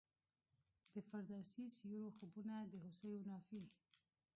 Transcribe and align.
د 0.93 0.95
فردوسي 1.07 1.65
سیورو 1.77 2.09
خوبونه 2.17 2.55
د 2.71 2.73
هوسیو 2.83 3.23
نافي 3.29 3.61